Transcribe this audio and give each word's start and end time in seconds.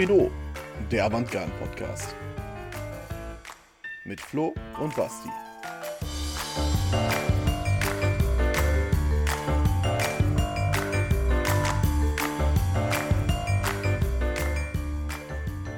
Horrido, 0.00 0.30
der 0.90 1.04
Avantgarde-Podcast. 1.04 2.14
Mit 4.06 4.18
Flo 4.18 4.54
und 4.80 4.96
Basti. 4.96 5.28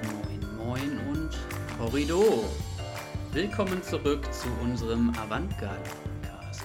Moin, 0.05 0.57
moin 0.57 1.01
und 1.09 1.37
Horrido. 1.81 2.45
Willkommen 3.33 3.83
zurück 3.83 4.33
zu 4.33 4.47
unserem 4.63 5.11
Avantgarde-Podcast. 5.19 6.63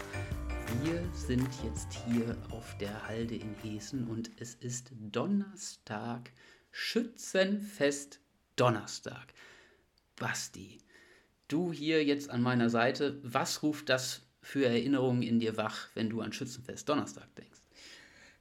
Wir 0.83 1.01
sind 1.11 1.49
jetzt 1.63 1.87
hier 2.05 2.37
auf 2.51 2.77
der 2.77 3.07
Halde 3.07 3.33
in 3.33 3.55
Hessen 3.63 4.07
und 4.07 4.29
es 4.39 4.53
ist 4.53 4.91
Donnerstag, 5.11 6.31
Schützenfest 6.79 8.19
Donnerstag. 8.55 9.33
Basti, 10.15 10.77
du 11.47 11.73
hier 11.73 12.05
jetzt 12.05 12.29
an 12.29 12.43
meiner 12.43 12.69
Seite, 12.69 13.19
was 13.23 13.63
ruft 13.63 13.89
das 13.89 14.21
für 14.43 14.63
Erinnerungen 14.63 15.23
in 15.23 15.39
dir 15.39 15.57
wach, 15.57 15.89
wenn 15.95 16.07
du 16.07 16.21
an 16.21 16.33
Schützenfest 16.33 16.87
Donnerstag 16.87 17.33
denkst? 17.35 17.61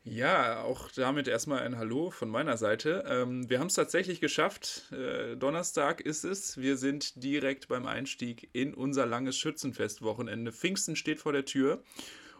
Ja, 0.04 0.62
auch 0.62 0.90
damit 0.90 1.28
erstmal 1.28 1.62
ein 1.62 1.78
Hallo 1.78 2.10
von 2.10 2.28
meiner 2.28 2.58
Seite. 2.58 3.04
Ähm, 3.08 3.48
wir 3.48 3.58
haben 3.58 3.68
es 3.68 3.74
tatsächlich 3.74 4.20
geschafft. 4.20 4.92
Äh, 4.92 5.36
Donnerstag 5.36 6.02
ist 6.02 6.24
es. 6.24 6.58
Wir 6.58 6.76
sind 6.76 7.22
direkt 7.24 7.68
beim 7.68 7.86
Einstieg 7.86 8.50
in 8.52 8.74
unser 8.74 9.06
langes 9.06 9.38
Schützenfestwochenende. 9.38 10.52
Pfingsten 10.52 10.94
steht 10.94 11.20
vor 11.20 11.32
der 11.32 11.46
Tür. 11.46 11.82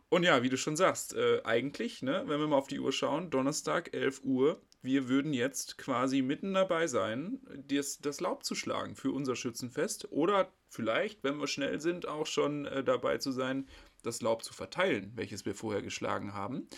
Und 0.08 0.22
ja, 0.22 0.42
wie 0.42 0.50
du 0.50 0.58
schon 0.58 0.76
sagst, 0.76 1.14
äh, 1.14 1.40
eigentlich, 1.44 2.02
ne, 2.02 2.22
wenn 2.26 2.38
wir 2.38 2.46
mal 2.46 2.56
auf 2.56 2.68
die 2.68 2.78
Uhr 2.78 2.92
schauen, 2.92 3.30
Donnerstag, 3.30 3.92
11 3.92 4.22
Uhr, 4.22 4.60
wir 4.86 5.08
würden 5.08 5.34
jetzt 5.34 5.76
quasi 5.76 6.22
mitten 6.22 6.54
dabei 6.54 6.86
sein, 6.86 7.40
das, 7.68 7.98
das 7.98 8.20
Laub 8.20 8.44
zu 8.44 8.54
schlagen 8.54 8.96
für 8.96 9.10
unser 9.10 9.36
Schützenfest. 9.36 10.10
Oder 10.10 10.50
vielleicht, 10.68 11.22
wenn 11.22 11.38
wir 11.38 11.48
schnell 11.48 11.80
sind, 11.80 12.08
auch 12.08 12.26
schon 12.26 12.64
äh, 12.64 12.82
dabei 12.82 13.18
zu 13.18 13.32
sein, 13.32 13.68
das 14.02 14.22
Laub 14.22 14.42
zu 14.44 14.54
verteilen, 14.54 15.12
welches 15.16 15.44
wir 15.44 15.54
vorher 15.54 15.82
geschlagen 15.82 16.32
haben. 16.32 16.68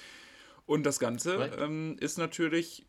Und 0.66 0.84
das 0.84 0.98
Ganze 0.98 1.52
ähm, 1.58 1.96
ist 2.00 2.18
natürlich 2.18 2.86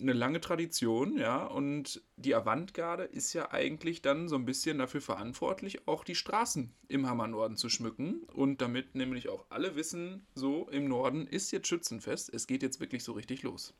eine 0.00 0.14
lange 0.14 0.40
Tradition, 0.40 1.18
ja, 1.18 1.44
und 1.44 2.02
die 2.16 2.34
Avantgarde 2.34 3.04
ist 3.04 3.34
ja 3.34 3.52
eigentlich 3.52 4.00
dann 4.00 4.28
so 4.28 4.36
ein 4.36 4.46
bisschen 4.46 4.78
dafür 4.78 5.02
verantwortlich, 5.02 5.86
auch 5.86 6.02
die 6.02 6.14
Straßen 6.14 6.74
im 6.88 7.06
Hammernorden 7.06 7.56
zu 7.56 7.68
schmücken. 7.68 8.22
Und 8.32 8.62
damit 8.62 8.94
nämlich 8.94 9.28
auch 9.28 9.44
alle 9.50 9.76
wissen, 9.76 10.26
so 10.34 10.68
im 10.70 10.88
Norden 10.88 11.26
ist 11.26 11.50
jetzt 11.52 11.68
Schützenfest, 11.68 12.32
es 12.32 12.46
geht 12.46 12.62
jetzt 12.62 12.80
wirklich 12.80 13.04
so 13.04 13.12
richtig 13.12 13.42
los. 13.42 13.74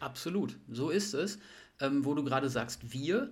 Absolut, 0.00 0.56
so 0.70 0.90
ist 0.90 1.14
es. 1.14 1.38
Ähm, 1.80 2.04
wo 2.04 2.14
du 2.14 2.24
gerade 2.24 2.48
sagst, 2.48 2.92
wir, 2.92 3.30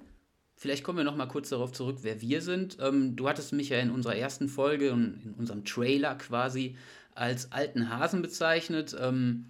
vielleicht 0.57 0.85
kommen 0.85 0.99
wir 0.99 1.05
noch 1.05 1.17
mal 1.17 1.27
kurz 1.27 1.49
darauf 1.49 1.73
zurück, 1.73 1.99
wer 2.03 2.21
wir 2.21 2.41
sind. 2.43 2.79
Ähm, 2.81 3.17
du 3.17 3.29
hattest 3.29 3.53
mich 3.53 3.71
ja 3.71 3.79
in 3.79 3.91
unserer 3.91 4.17
ersten 4.17 4.49
Folge 4.49 4.93
und 4.93 5.21
in 5.25 5.35
unserem 5.35 5.65
Trailer 5.65 6.15
quasi 6.15 6.77
als 7.15 7.51
alten 7.51 7.91
Hasen 7.91 8.23
bezeichnet. 8.23 8.97
Ähm, 8.99 9.47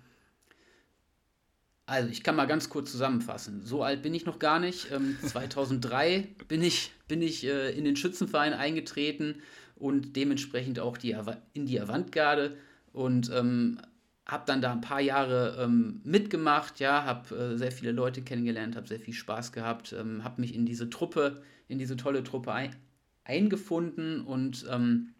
also 1.84 2.08
ich 2.08 2.22
kann 2.22 2.36
mal 2.36 2.46
ganz 2.46 2.68
kurz 2.68 2.90
zusammenfassen. 2.90 3.62
So 3.64 3.82
alt 3.82 4.02
bin 4.02 4.14
ich 4.14 4.26
noch 4.26 4.38
gar 4.38 4.58
nicht. 4.58 4.90
Ähm, 4.90 5.16
2003 5.22 6.28
bin 6.48 6.62
ich, 6.62 6.92
bin 7.06 7.22
ich 7.22 7.44
äh, 7.44 7.70
in 7.70 7.84
den 7.84 7.96
Schützenverein 7.96 8.54
eingetreten 8.54 9.42
und 9.76 10.16
dementsprechend 10.16 10.80
auch 10.80 10.96
die, 10.96 11.16
in 11.52 11.66
die 11.66 11.80
Avantgarde 11.80 12.56
und 12.92 13.30
ähm, 13.32 13.78
habe 14.26 14.42
dann 14.46 14.60
da 14.60 14.72
ein 14.72 14.80
paar 14.80 15.00
Jahre 15.00 15.56
ähm, 15.60 16.00
mitgemacht, 16.02 16.80
ja, 16.80 17.04
habe 17.04 17.36
äh, 17.36 17.56
sehr 17.56 17.70
viele 17.70 17.92
Leute 17.92 18.22
kennengelernt, 18.22 18.74
habe 18.74 18.88
sehr 18.88 18.98
viel 18.98 19.14
Spaß 19.14 19.52
gehabt, 19.52 19.92
ähm, 19.92 20.24
habe 20.24 20.40
mich 20.40 20.54
in 20.54 20.66
diese 20.66 20.90
Truppe, 20.90 21.42
in 21.68 21.78
diese 21.78 21.96
tolle 21.96 22.24
Truppe 22.24 22.52
ein, 22.52 22.74
eingefunden 23.22 24.22
und 24.22 24.66
ähm, 24.68 25.14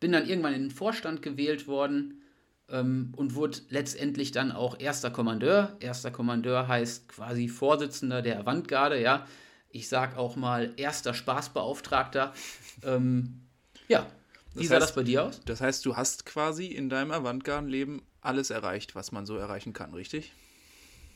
bin 0.00 0.12
dann 0.12 0.28
irgendwann 0.28 0.52
in 0.52 0.62
den 0.62 0.70
Vorstand 0.70 1.22
gewählt 1.22 1.66
worden 1.66 2.20
ähm, 2.68 3.12
und 3.16 3.34
wurde 3.34 3.58
letztendlich 3.70 4.32
dann 4.32 4.52
auch 4.52 4.78
erster 4.78 5.10
Kommandeur. 5.10 5.76
Erster 5.80 6.10
Kommandeur 6.10 6.68
heißt 6.68 7.08
quasi 7.08 7.48
Vorsitzender 7.48 8.20
der 8.20 8.40
Avantgarde, 8.40 9.00
ja. 9.00 9.26
Ich 9.72 9.88
sag 9.88 10.16
auch 10.18 10.36
mal 10.36 10.74
erster 10.76 11.14
Spaßbeauftragter. 11.14 12.34
Ähm, 12.82 13.42
ja, 13.88 14.06
wie 14.54 14.60
das 14.60 14.68
sah 14.68 14.74
heißt, 14.76 14.82
das 14.84 14.94
bei 14.94 15.02
dir 15.02 15.24
aus? 15.24 15.42
Das 15.44 15.60
heißt, 15.60 15.84
du 15.84 15.96
hast 15.96 16.24
quasi 16.24 16.64
in 16.68 16.88
deinem 16.88 17.10
Avantgarden-Leben 17.10 18.00
alles 18.20 18.50
erreicht, 18.50 18.94
was 18.94 19.12
man 19.12 19.26
so 19.26 19.36
erreichen 19.36 19.72
kann, 19.72 19.94
richtig? 19.94 20.32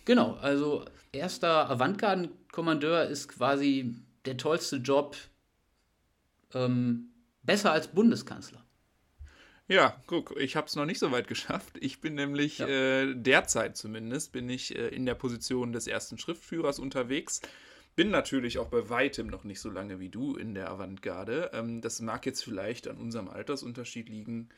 Genau, 0.05 0.35
also 0.35 0.85
erster 1.13 1.71
Avantgarden-Kommandeur 1.71 3.05
ist 3.07 3.29
quasi 3.29 3.95
der 4.25 4.37
tollste 4.37 4.77
Job, 4.77 5.17
ähm, 6.53 7.11
besser 7.43 7.73
als 7.73 7.89
Bundeskanzler. 7.89 8.65
Ja, 9.67 9.97
guck, 10.07 10.37
ich 10.39 10.57
habe 10.57 10.67
es 10.67 10.77
noch 10.77 10.85
nicht 10.85 10.99
so 10.99 11.11
weit 11.11 11.27
geschafft. 11.27 11.79
Ich 11.81 12.01
bin 12.01 12.15
nämlich 12.15 12.59
ja. 12.59 12.69
äh, 12.69 13.15
derzeit 13.15 13.77
zumindest 13.77 14.33
bin 14.33 14.49
ich 14.51 14.77
äh, 14.77 14.89
in 14.89 15.07
der 15.07 15.15
Position 15.15 15.73
des 15.73 15.87
ersten 15.87 16.19
Schriftführers 16.19 16.79
unterwegs. 16.79 17.41
Bin 17.97 18.11
natürlich 18.11 18.59
auch 18.59 18.69
bei 18.69 18.91
weitem 18.91 19.29
noch 19.29 19.45
nicht 19.45 19.61
so 19.61 19.71
lange 19.71 20.01
wie 20.01 20.11
du 20.11 20.37
in 20.37 20.55
der 20.55 20.71
Avantgarde. 20.71 21.51
Ähm, 21.55 21.81
das 21.81 22.01
mag 22.01 22.27
jetzt 22.27 22.45
vielleicht 22.45 22.89
an 22.89 22.99
unserem 22.99 23.29
Altersunterschied 23.29 24.09
liegen. 24.09 24.51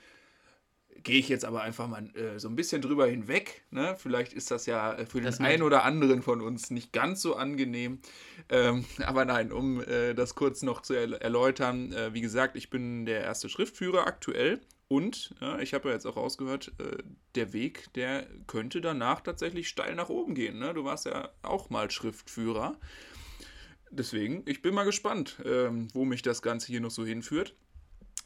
Gehe 1.02 1.18
ich 1.18 1.28
jetzt 1.28 1.44
aber 1.44 1.62
einfach 1.62 1.88
mal 1.88 2.08
äh, 2.16 2.38
so 2.38 2.48
ein 2.48 2.56
bisschen 2.56 2.82
drüber 2.82 3.06
hinweg. 3.06 3.64
Ne? 3.70 3.96
Vielleicht 3.98 4.32
ist 4.32 4.50
das 4.50 4.66
ja 4.66 4.94
äh, 4.94 5.06
für 5.06 5.20
das 5.20 5.38
den 5.38 5.46
einen 5.46 5.62
oder 5.62 5.84
anderen 5.84 6.22
von 6.22 6.40
uns 6.40 6.70
nicht 6.70 6.92
ganz 6.92 7.22
so 7.22 7.36
angenehm. 7.36 8.00
Ähm, 8.48 8.84
aber 9.04 9.24
nein, 9.24 9.52
um 9.52 9.80
äh, 9.82 10.14
das 10.14 10.34
kurz 10.34 10.62
noch 10.62 10.82
zu 10.82 10.94
erläutern, 10.94 11.92
äh, 11.92 12.14
wie 12.14 12.20
gesagt, 12.20 12.56
ich 12.56 12.70
bin 12.70 13.06
der 13.06 13.22
erste 13.22 13.48
Schriftführer 13.48 14.06
aktuell 14.06 14.60
und 14.88 15.34
ja, 15.40 15.58
ich 15.58 15.74
habe 15.74 15.88
ja 15.88 15.94
jetzt 15.94 16.06
auch 16.06 16.16
rausgehört, 16.16 16.72
äh, 16.78 17.02
der 17.34 17.52
Weg, 17.52 17.92
der 17.94 18.26
könnte 18.46 18.80
danach 18.80 19.20
tatsächlich 19.20 19.68
steil 19.68 19.94
nach 19.94 20.08
oben 20.08 20.34
gehen. 20.34 20.58
Ne? 20.58 20.74
Du 20.74 20.84
warst 20.84 21.06
ja 21.06 21.30
auch 21.42 21.70
mal 21.70 21.90
Schriftführer. 21.90 22.78
Deswegen, 23.90 24.42
ich 24.46 24.62
bin 24.62 24.74
mal 24.74 24.84
gespannt, 24.84 25.38
ähm, 25.44 25.88
wo 25.92 26.04
mich 26.04 26.22
das 26.22 26.42
Ganze 26.42 26.68
hier 26.68 26.80
noch 26.80 26.90
so 26.90 27.04
hinführt. 27.04 27.54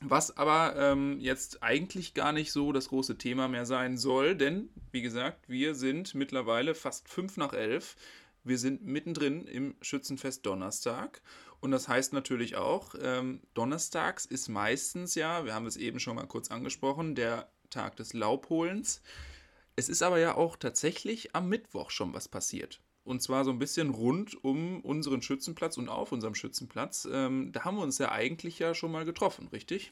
Was 0.02 0.36
aber 0.36 0.76
ähm, 0.76 1.20
jetzt 1.20 1.62
eigentlich 1.62 2.14
gar 2.14 2.32
nicht 2.32 2.52
so 2.52 2.72
das 2.72 2.88
große 2.88 3.18
Thema 3.18 3.48
mehr 3.48 3.66
sein 3.66 3.98
soll, 3.98 4.34
denn 4.34 4.70
wie 4.92 5.02
gesagt, 5.02 5.48
wir 5.48 5.74
sind 5.74 6.14
mittlerweile 6.14 6.74
fast 6.74 7.08
fünf 7.08 7.36
nach 7.36 7.52
elf. 7.52 7.96
Wir 8.42 8.56
sind 8.56 8.82
mittendrin 8.82 9.44
im 9.46 9.74
Schützenfest 9.82 10.46
Donnerstag 10.46 11.20
und 11.60 11.70
das 11.70 11.88
heißt 11.88 12.14
natürlich 12.14 12.56
auch, 12.56 12.94
ähm, 13.00 13.42
donnerstags 13.52 14.24
ist 14.24 14.48
meistens 14.48 15.14
ja, 15.14 15.44
wir 15.44 15.54
haben 15.54 15.66
es 15.66 15.76
eben 15.76 16.00
schon 16.00 16.16
mal 16.16 16.26
kurz 16.26 16.50
angesprochen, 16.50 17.14
der 17.14 17.50
Tag 17.68 17.96
des 17.96 18.14
Laubholens. 18.14 19.02
Es 19.76 19.90
ist 19.90 20.02
aber 20.02 20.18
ja 20.18 20.34
auch 20.34 20.56
tatsächlich 20.56 21.34
am 21.34 21.48
Mittwoch 21.50 21.90
schon 21.90 22.14
was 22.14 22.28
passiert. 22.28 22.80
Und 23.10 23.20
zwar 23.20 23.44
so 23.44 23.50
ein 23.50 23.58
bisschen 23.58 23.90
rund 23.90 24.44
um 24.44 24.80
unseren 24.82 25.20
Schützenplatz 25.20 25.76
und 25.76 25.88
auf 25.88 26.12
unserem 26.12 26.36
Schützenplatz. 26.36 27.08
Ähm, 27.10 27.50
da 27.50 27.64
haben 27.64 27.76
wir 27.76 27.82
uns 27.82 27.98
ja 27.98 28.12
eigentlich 28.12 28.60
ja 28.60 28.72
schon 28.72 28.92
mal 28.92 29.04
getroffen, 29.04 29.48
richtig? 29.52 29.90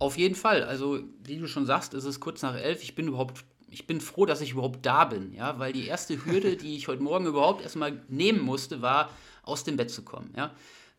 Auf 0.00 0.18
jeden 0.18 0.34
Fall. 0.34 0.64
Also, 0.64 1.00
wie 1.22 1.38
du 1.38 1.46
schon 1.46 1.64
sagst, 1.64 1.94
ist 1.94 2.02
es 2.02 2.18
kurz 2.18 2.42
nach 2.42 2.56
elf. 2.56 2.82
Ich 2.82 2.96
bin 2.96 3.06
überhaupt, 3.06 3.44
ich 3.70 3.86
bin 3.86 4.00
froh, 4.00 4.26
dass 4.26 4.40
ich 4.40 4.50
überhaupt 4.50 4.84
da 4.84 5.04
bin, 5.04 5.32
ja, 5.32 5.60
weil 5.60 5.72
die 5.72 5.86
erste 5.86 6.24
Hürde, 6.24 6.56
die 6.56 6.76
ich 6.76 6.88
heute 6.88 7.04
Morgen 7.04 7.26
überhaupt 7.26 7.62
erstmal 7.62 8.02
nehmen 8.08 8.40
musste, 8.40 8.82
war, 8.82 9.10
aus 9.44 9.62
dem 9.62 9.76
Bett 9.76 9.92
zu 9.92 10.02
kommen. 10.02 10.34
Ja? 10.36 10.52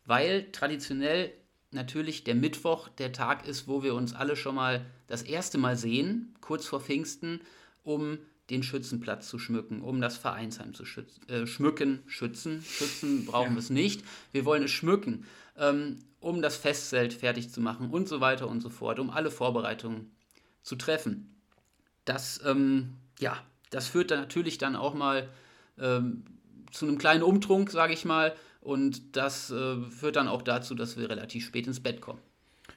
Weil 0.06 0.50
traditionell 0.52 1.34
natürlich 1.70 2.24
der 2.24 2.34
Mittwoch 2.34 2.88
der 2.88 3.12
Tag 3.12 3.46
ist, 3.46 3.68
wo 3.68 3.82
wir 3.82 3.94
uns 3.94 4.14
alle 4.14 4.36
schon 4.36 4.54
mal 4.54 4.86
das 5.06 5.20
erste 5.20 5.58
Mal 5.58 5.76
sehen, 5.76 6.34
kurz 6.40 6.64
vor 6.64 6.80
Pfingsten, 6.80 7.42
um 7.82 8.18
den 8.50 8.62
Schützenplatz 8.62 9.28
zu 9.28 9.38
schmücken, 9.38 9.80
um 9.80 10.00
das 10.00 10.16
Vereinsheim 10.16 10.74
zu 10.74 10.84
schützen, 10.84 11.28
äh, 11.28 11.46
schmücken, 11.46 12.00
schützen. 12.06 12.62
Schützen 12.62 13.24
brauchen 13.26 13.50
ja. 13.50 13.54
wir 13.54 13.58
es 13.58 13.70
nicht. 13.70 14.02
Wir 14.32 14.44
wollen 14.44 14.64
es 14.64 14.70
schmücken, 14.70 15.24
ähm, 15.56 15.98
um 16.20 16.42
das 16.42 16.56
Festzelt 16.56 17.12
fertig 17.12 17.50
zu 17.50 17.60
machen 17.60 17.90
und 17.90 18.08
so 18.08 18.20
weiter 18.20 18.48
und 18.48 18.60
so 18.60 18.68
fort, 18.68 18.98
um 18.98 19.10
alle 19.10 19.30
Vorbereitungen 19.30 20.10
zu 20.62 20.76
treffen. 20.76 21.40
Das, 22.04 22.40
ähm, 22.44 22.94
ja, 23.18 23.36
das 23.70 23.88
führt 23.88 24.10
dann 24.10 24.20
natürlich 24.20 24.58
dann 24.58 24.76
auch 24.76 24.94
mal 24.94 25.28
ähm, 25.78 26.24
zu 26.70 26.86
einem 26.86 26.98
kleinen 26.98 27.22
Umtrunk, 27.22 27.70
sage 27.70 27.92
ich 27.92 28.04
mal. 28.04 28.34
Und 28.60 29.16
das 29.16 29.50
äh, 29.50 29.80
führt 29.82 30.16
dann 30.16 30.28
auch 30.28 30.42
dazu, 30.42 30.74
dass 30.74 30.96
wir 30.96 31.08
relativ 31.08 31.46
spät 31.46 31.66
ins 31.66 31.80
Bett 31.80 32.00
kommen. 32.00 32.20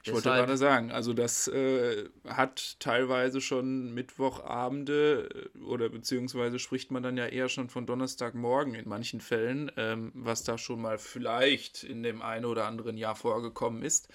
Ich 0.06 0.12
wollte 0.12 0.28
gerade 0.28 0.56
sagen, 0.58 0.92
also 0.92 1.14
das 1.14 1.48
äh, 1.48 2.08
hat 2.26 2.76
teilweise 2.78 3.40
schon 3.40 3.94
Mittwochabende 3.94 5.50
äh, 5.54 5.58
oder 5.60 5.88
beziehungsweise 5.88 6.58
spricht 6.58 6.90
man 6.90 7.02
dann 7.02 7.16
ja 7.16 7.26
eher 7.26 7.48
schon 7.48 7.70
von 7.70 7.86
Donnerstagmorgen 7.86 8.74
in 8.74 8.86
manchen 8.86 9.22
Fällen, 9.22 9.72
ähm, 9.76 10.12
was 10.14 10.44
da 10.44 10.58
schon 10.58 10.82
mal 10.82 10.98
vielleicht 10.98 11.84
in 11.84 12.02
dem 12.02 12.20
einen 12.20 12.44
oder 12.44 12.66
anderen 12.66 12.98
Jahr 12.98 13.16
vorgekommen 13.16 13.82
ist. 13.82 14.08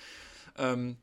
Ähm, 0.58 0.98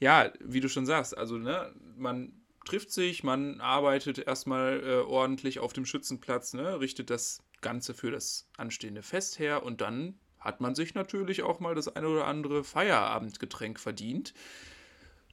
ja, 0.00 0.32
wie 0.40 0.60
du 0.60 0.68
schon 0.68 0.86
sagst, 0.86 1.16
also 1.16 1.38
ne, 1.38 1.72
man 1.96 2.32
trifft 2.64 2.90
sich, 2.90 3.22
man 3.22 3.60
arbeitet 3.60 4.18
erstmal 4.18 4.82
äh, 4.84 5.00
ordentlich 5.02 5.60
auf 5.60 5.72
dem 5.72 5.86
Schützenplatz, 5.86 6.54
ne, 6.54 6.80
richtet 6.80 7.10
das 7.10 7.44
Ganze 7.60 7.94
für 7.94 8.10
das 8.10 8.48
anstehende 8.56 9.02
Fest 9.02 9.38
her 9.38 9.62
und 9.62 9.80
dann 9.80 10.18
hat 10.42 10.60
man 10.60 10.74
sich 10.74 10.94
natürlich 10.94 11.42
auch 11.42 11.60
mal 11.60 11.74
das 11.74 11.94
eine 11.94 12.08
oder 12.08 12.26
andere 12.26 12.64
Feierabendgetränk 12.64 13.80
verdient. 13.80 14.34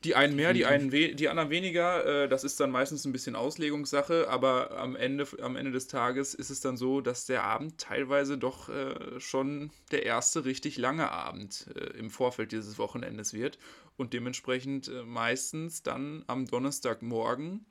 Die 0.06 0.16
einen 0.16 0.34
mehr, 0.38 0.54
die, 0.54 0.66
einen 0.66 0.92
die 0.92 1.28
anderen 1.28 1.50
weniger. 1.50 2.24
Äh, 2.24 2.30
das 2.30 2.46
ist 2.46 2.60
dann 2.62 2.72
meistens 2.72 3.04
ein 3.04 3.12
bisschen 3.12 3.36
Auslegungssache, 3.36 4.30
aber 4.30 4.78
am 4.78 4.96
Ende, 4.96 5.28
am 5.42 5.58
Ende 5.58 5.72
des 5.72 5.88
Tages 5.88 6.34
ist 6.34 6.50
es 6.50 6.62
dann 6.62 6.78
so, 6.78 7.02
dass 7.02 7.26
der 7.26 7.44
Abend 7.44 7.80
teilweise 7.80 8.38
doch 8.38 8.70
äh, 8.70 9.20
schon 9.20 9.72
der 9.92 10.06
erste 10.06 10.46
richtig 10.46 10.78
lange 10.78 11.12
Abend 11.12 11.66
äh, 11.76 11.98
im 11.98 12.10
Vorfeld 12.10 12.54
dieses 12.54 12.78
Wochenendes 12.78 13.34
wird 13.34 13.60
und 13.98 14.14
dementsprechend 14.14 14.90
meistens 15.06 15.84
dann 15.84 16.24
am 16.28 16.46
Donnerstagmorgen 16.46 17.66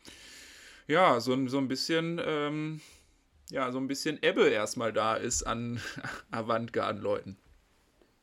ja 0.87 1.21
so, 1.21 1.49
so 1.49 1.59
ein 1.59 1.69
bisschen 1.69 2.21
ähm, 2.23 2.81
ja 3.51 3.71
so 3.73 3.79
ein 3.79 3.89
bisschen 3.89 4.19
Ebbe 4.23 4.49
erstmal 4.49 4.93
da 4.93 5.15
ist 5.15 5.43
an 5.43 5.81
Avantgarden-Leuten 6.31 7.39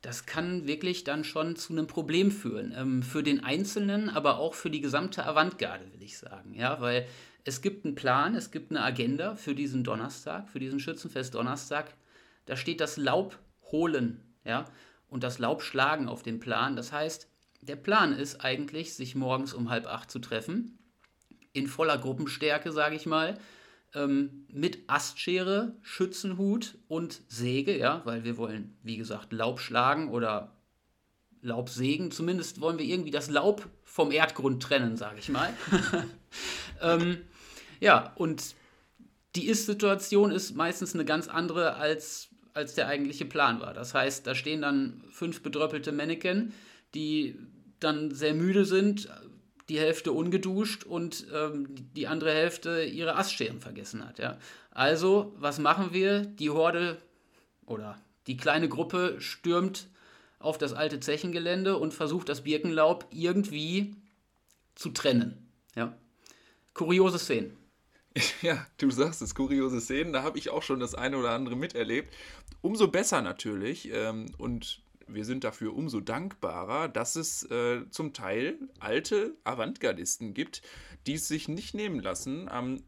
das 0.05 0.27
kann 0.27 0.67
wirklich 0.67 1.03
dann 1.03 1.23
schon 1.23 1.55
zu 1.55 1.73
einem 1.73 1.87
Problem 1.87 2.29
führen. 2.29 2.73
Ähm, 2.77 3.01
für 3.01 3.23
den 3.23 3.43
Einzelnen, 3.43 4.09
aber 4.09 4.37
auch 4.37 4.53
für 4.53 4.69
die 4.69 4.81
gesamte 4.81 5.25
Avantgarde, 5.25 5.91
will 5.91 6.03
ich 6.03 6.19
sagen. 6.19 6.53
Ja, 6.53 6.79
weil 6.79 7.07
es 7.43 7.61
gibt 7.61 7.85
einen 7.85 7.95
Plan, 7.95 8.35
es 8.35 8.51
gibt 8.51 8.69
eine 8.69 8.83
Agenda 8.83 9.35
für 9.35 9.55
diesen 9.55 9.83
Donnerstag, 9.83 10.49
für 10.49 10.59
diesen 10.59 10.79
Schützenfest 10.79 11.33
Donnerstag. 11.33 11.95
Da 12.45 12.55
steht 12.55 12.81
das 12.81 12.97
Laub 12.97 13.39
holen, 13.71 14.21
ja, 14.43 14.65
und 15.09 15.23
das 15.23 15.39
Laub 15.39 15.63
schlagen 15.63 16.07
auf 16.07 16.21
dem 16.21 16.39
Plan. 16.39 16.75
Das 16.75 16.91
heißt, 16.91 17.27
der 17.61 17.75
Plan 17.75 18.13
ist 18.13 18.45
eigentlich, 18.45 18.93
sich 18.93 19.15
morgens 19.15 19.55
um 19.55 19.71
halb 19.71 19.87
acht 19.87 20.11
zu 20.11 20.19
treffen, 20.19 20.77
in 21.51 21.65
voller 21.65 21.97
Gruppenstärke, 21.97 22.71
sage 22.71 22.95
ich 22.95 23.07
mal, 23.07 23.39
ähm, 23.95 24.45
mit 24.49 24.79
Astschere, 24.87 25.73
Schützenhut 25.81 26.77
und 26.87 27.21
Säge, 27.27 27.77
ja, 27.77 28.01
weil 28.05 28.23
wir 28.23 28.37
wollen, 28.37 28.77
wie 28.83 28.97
gesagt, 28.97 29.33
Laub 29.33 29.59
schlagen 29.59 30.09
oder 30.09 30.55
Laub 31.41 31.69
sägen. 31.69 32.11
Zumindest 32.11 32.61
wollen 32.61 32.77
wir 32.77 32.85
irgendwie 32.85 33.11
das 33.11 33.29
Laub 33.29 33.67
vom 33.83 34.11
Erdgrund 34.11 34.61
trennen, 34.61 34.97
sage 34.97 35.19
ich 35.19 35.29
mal. 35.29 35.53
ähm, 36.81 37.17
ja, 37.79 38.13
und 38.15 38.55
die 39.35 39.47
Ist-Situation 39.47 40.31
ist 40.31 40.55
meistens 40.55 40.93
eine 40.93 41.05
ganz 41.05 41.27
andere, 41.27 41.75
als, 41.75 42.29
als 42.53 42.75
der 42.75 42.87
eigentliche 42.87 43.25
Plan 43.25 43.59
war. 43.59 43.73
Das 43.73 43.93
heißt, 43.93 44.25
da 44.27 44.35
stehen 44.35 44.61
dann 44.61 45.03
fünf 45.11 45.41
bedröppelte 45.41 45.91
Mannequin, 45.91 46.53
die 46.93 47.37
dann 47.79 48.11
sehr 48.11 48.33
müde 48.33 48.65
sind, 48.65 49.09
die 49.69 49.79
Hälfte 49.79 50.11
ungeduscht 50.11 50.83
und 50.83 51.25
ähm, 51.33 51.67
die 51.95 52.07
andere 52.07 52.31
Hälfte 52.31 52.83
ihre 52.83 53.15
Astscheren 53.15 53.59
vergessen 53.59 54.07
hat. 54.07 54.19
Ja? 54.19 54.37
Also, 54.71 55.33
was 55.37 55.59
machen 55.59 55.93
wir? 55.93 56.21
Die 56.21 56.49
Horde 56.49 56.97
oder 57.65 57.99
die 58.27 58.37
kleine 58.37 58.69
Gruppe 58.69 59.15
stürmt 59.19 59.87
auf 60.39 60.57
das 60.57 60.73
alte 60.73 60.99
Zechengelände 60.99 61.77
und 61.77 61.93
versucht 61.93 62.29
das 62.29 62.43
Birkenlaub 62.43 63.07
irgendwie 63.11 63.95
zu 64.75 64.89
trennen. 64.89 65.49
Ja? 65.75 65.95
Kuriose 66.73 67.19
Szenen. 67.19 67.57
Ja, 68.41 68.65
du 68.77 68.91
sagst 68.91 69.21
es, 69.21 69.35
kuriose 69.35 69.81
Szenen, 69.81 70.13
da 70.13 70.23
habe 70.23 70.37
ich 70.37 70.49
auch 70.49 70.63
schon 70.63 70.79
das 70.79 70.95
eine 70.95 71.17
oder 71.17 71.31
andere 71.31 71.57
miterlebt. 71.57 72.13
Umso 72.61 72.87
besser 72.87 73.21
natürlich. 73.21 73.89
Ähm, 73.91 74.27
und 74.37 74.81
wir 75.07 75.25
sind 75.25 75.43
dafür 75.43 75.75
umso 75.75 75.99
dankbarer, 75.99 76.87
dass 76.87 77.15
es 77.15 77.43
äh, 77.49 77.89
zum 77.89 78.13
Teil 78.13 78.57
alte 78.79 79.35
Avantgardisten 79.43 80.33
gibt, 80.33 80.61
die 81.07 81.13
es 81.13 81.27
sich 81.27 81.47
nicht 81.47 81.73
nehmen 81.73 81.99
lassen, 81.99 82.49
am 82.49 82.83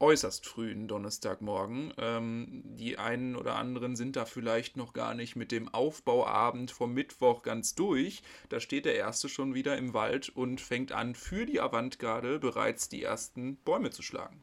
äußerst 0.00 0.46
frühen 0.46 0.88
Donnerstagmorgen. 0.88 1.92
Ähm, 1.98 2.62
die 2.64 2.98
einen 2.98 3.36
oder 3.36 3.56
anderen 3.56 3.96
sind 3.96 4.16
da 4.16 4.24
vielleicht 4.24 4.76
noch 4.76 4.92
gar 4.92 5.14
nicht 5.14 5.36
mit 5.36 5.52
dem 5.52 5.68
Aufbauabend 5.68 6.70
vom 6.70 6.94
Mittwoch 6.94 7.42
ganz 7.42 7.74
durch. 7.74 8.22
Da 8.48 8.60
steht 8.60 8.86
der 8.86 8.96
Erste 8.96 9.28
schon 9.28 9.54
wieder 9.54 9.76
im 9.76 9.94
Wald 9.94 10.30
und 10.30 10.60
fängt 10.60 10.92
an, 10.92 11.14
für 11.14 11.46
die 11.46 11.60
Avantgarde 11.60 12.38
bereits 12.38 12.88
die 12.88 13.02
ersten 13.02 13.56
Bäume 13.56 13.90
zu 13.90 14.02
schlagen. 14.02 14.42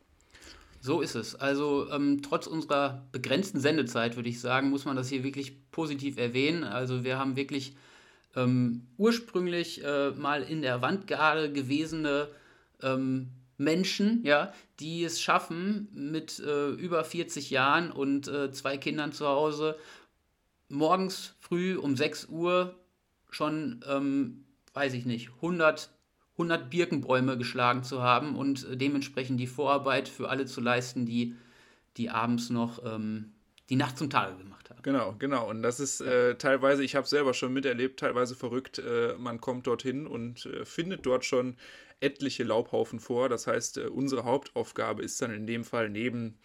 So 0.79 1.01
ist 1.01 1.15
es. 1.15 1.35
Also 1.35 1.89
ähm, 1.91 2.21
trotz 2.21 2.47
unserer 2.47 3.07
begrenzten 3.11 3.59
Sendezeit, 3.59 4.15
würde 4.15 4.29
ich 4.29 4.39
sagen, 4.39 4.69
muss 4.69 4.85
man 4.85 4.95
das 4.95 5.09
hier 5.09 5.23
wirklich 5.23 5.69
positiv 5.71 6.17
erwähnen. 6.17 6.63
Also 6.63 7.03
wir 7.03 7.17
haben 7.17 7.35
wirklich 7.35 7.75
ähm, 8.35 8.87
ursprünglich 8.97 9.83
äh, 9.83 10.11
mal 10.11 10.43
in 10.43 10.61
der 10.61 10.81
Wandgarde 10.81 11.51
gewesene 11.51 12.29
ähm, 12.81 13.29
Menschen, 13.57 14.23
ja, 14.23 14.53
die 14.79 15.03
es 15.03 15.19
schaffen, 15.19 15.89
mit 15.93 16.39
äh, 16.39 16.69
über 16.69 17.03
40 17.03 17.49
Jahren 17.49 17.91
und 17.91 18.27
äh, 18.27 18.51
zwei 18.51 18.77
Kindern 18.77 19.11
zu 19.11 19.27
Hause 19.27 19.75
morgens 20.69 21.35
früh 21.39 21.77
um 21.77 21.95
6 21.95 22.27
Uhr 22.29 22.75
schon, 23.29 23.83
ähm, 23.87 24.45
weiß 24.73 24.93
ich 24.93 25.05
nicht, 25.05 25.29
100 25.37 25.89
100 26.37 26.69
Birkenbäume 26.69 27.37
geschlagen 27.37 27.83
zu 27.83 28.01
haben 28.01 28.35
und 28.35 28.67
äh, 28.67 28.77
dementsprechend 28.77 29.39
die 29.39 29.47
Vorarbeit 29.47 30.07
für 30.07 30.29
alle 30.29 30.45
zu 30.45 30.61
leisten, 30.61 31.05
die, 31.05 31.35
die 31.97 32.09
abends 32.09 32.49
noch 32.49 32.83
ähm, 32.85 33.33
die 33.69 33.75
Nacht 33.75 33.97
zum 33.97 34.09
Tage 34.09 34.37
gemacht 34.37 34.69
haben. 34.69 34.81
Genau, 34.83 35.15
genau. 35.17 35.49
Und 35.49 35.63
das 35.63 35.79
ist 35.79 35.99
äh, 36.01 36.35
teilweise, 36.35 36.83
ich 36.83 36.95
habe 36.95 37.03
es 37.03 37.09
selber 37.09 37.33
schon 37.33 37.53
miterlebt, 37.53 37.99
teilweise 37.99 38.35
verrückt. 38.35 38.79
Äh, 38.79 39.15
man 39.17 39.41
kommt 39.41 39.67
dorthin 39.67 40.07
und 40.07 40.45
äh, 40.45 40.63
findet 40.63 41.05
dort 41.05 41.25
schon 41.25 41.57
etliche 41.99 42.43
Laubhaufen 42.43 42.99
vor. 42.99 43.29
Das 43.29 43.47
heißt, 43.47 43.77
äh, 43.77 43.87
unsere 43.87 44.23
Hauptaufgabe 44.23 45.03
ist 45.03 45.21
dann 45.21 45.31
in 45.31 45.47
dem 45.47 45.63
Fall 45.63 45.89
neben 45.89 46.37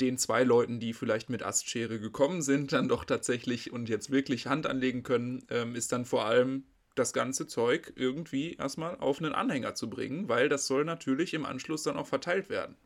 den 0.00 0.18
zwei 0.18 0.44
Leuten, 0.44 0.80
die 0.80 0.92
vielleicht 0.92 1.30
mit 1.30 1.42
Astschere 1.42 2.00
gekommen 2.00 2.42
sind, 2.42 2.72
dann 2.72 2.88
doch 2.88 3.04
tatsächlich 3.04 3.72
und 3.72 3.88
jetzt 3.88 4.10
wirklich 4.10 4.46
Hand 4.46 4.66
anlegen 4.66 5.02
können, 5.02 5.46
ähm, 5.50 5.74
ist 5.74 5.92
dann 5.92 6.04
vor 6.04 6.26
allem 6.26 6.64
das 6.98 7.12
ganze 7.12 7.46
Zeug 7.46 7.92
irgendwie 7.96 8.54
erstmal 8.54 8.96
auf 8.98 9.20
einen 9.20 9.34
Anhänger 9.34 9.74
zu 9.74 9.88
bringen, 9.88 10.28
weil 10.28 10.48
das 10.48 10.66
soll 10.66 10.84
natürlich 10.84 11.34
im 11.34 11.44
Anschluss 11.44 11.84
dann 11.84 11.96
auch 11.96 12.06
verteilt 12.06 12.48
werden. 12.48 12.76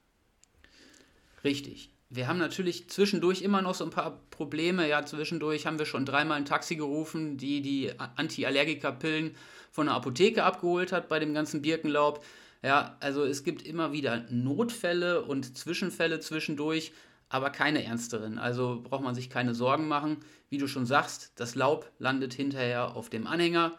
Richtig. 1.45 1.91
Wir 2.13 2.27
haben 2.27 2.39
natürlich 2.39 2.91
zwischendurch 2.91 3.41
immer 3.41 3.63
noch 3.63 3.75
so 3.75 3.85
ein 3.85 3.91
paar 3.91 4.21
Probleme. 4.31 4.89
Ja, 4.89 5.07
zwischendurch 5.07 5.67
haben 5.67 5.79
wir 5.79 5.87
schon 5.87 6.05
dreimal 6.05 6.39
ein 6.39 6.45
Taxi 6.45 6.75
gerufen, 6.75 7.37
die 7.37 7.63
die 7.63 7.93
Anti-Allergiker-Pillen 8.17 9.37
von 9.71 9.87
der 9.87 9.95
Apotheke 9.95 10.43
abgeholt 10.43 10.91
hat 10.91 11.09
bei 11.09 11.21
dem 11.21 11.35
ganzen 11.35 11.63
Birkenlaub. 11.63 12.25
Ja, 12.63 12.97
also 12.99 13.25
es 13.25 13.45
gibt 13.45 13.63
immer 13.63 13.93
wieder 13.93 14.27
Notfälle 14.29 15.23
und 15.23 15.57
Zwischenfälle 15.57 16.19
zwischendurch, 16.19 16.93
aber 17.29 17.51
keine 17.51 17.85
ernsteren. 17.85 18.39
Also 18.39 18.83
braucht 18.83 19.05
man 19.05 19.15
sich 19.15 19.31
keine 19.31 19.55
Sorgen 19.55 19.87
machen. 19.87 20.19
Wie 20.49 20.59
du 20.59 20.67
schon 20.67 20.87
sagst, 20.87 21.33
das 21.37 21.55
Laub 21.55 21.93
landet 22.01 22.35
hinterher 22.35 22.97
auf 22.97 23.09
dem 23.09 23.29
Anhänger 23.29 23.79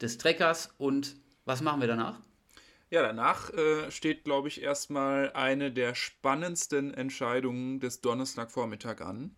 des 0.00 0.18
Treckers 0.18 0.74
und 0.78 1.16
was 1.44 1.62
machen 1.62 1.80
wir 1.80 1.88
danach? 1.88 2.20
Ja, 2.90 3.02
danach 3.02 3.50
äh, 3.50 3.90
steht, 3.90 4.24
glaube 4.24 4.48
ich, 4.48 4.62
erstmal 4.62 5.32
eine 5.32 5.70
der 5.70 5.94
spannendsten 5.94 6.92
Entscheidungen 6.92 7.78
des 7.78 8.00
Donnerstagvormittag 8.00 9.00
an. 9.00 9.34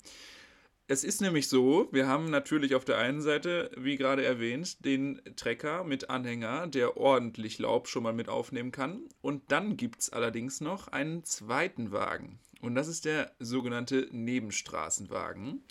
Es 0.88 1.04
ist 1.04 1.20
nämlich 1.20 1.48
so, 1.48 1.88
wir 1.92 2.06
haben 2.06 2.30
natürlich 2.30 2.74
auf 2.74 2.84
der 2.84 2.98
einen 2.98 3.22
Seite, 3.22 3.70
wie 3.76 3.96
gerade 3.96 4.24
erwähnt, 4.24 4.84
den 4.84 5.22
Trecker 5.36 5.84
mit 5.84 6.10
Anhänger, 6.10 6.66
der 6.66 6.96
ordentlich 6.96 7.58
Laub 7.58 7.88
schon 7.88 8.02
mal 8.02 8.12
mit 8.12 8.28
aufnehmen 8.28 8.72
kann. 8.72 9.02
Und 9.20 9.52
dann 9.52 9.76
gibt 9.76 10.00
es 10.00 10.10
allerdings 10.10 10.60
noch 10.60 10.88
einen 10.88 11.24
zweiten 11.24 11.92
Wagen. 11.92 12.40
Und 12.60 12.74
das 12.74 12.88
ist 12.88 13.04
der 13.04 13.32
sogenannte 13.38 14.08
Nebenstraßenwagen. 14.10 15.62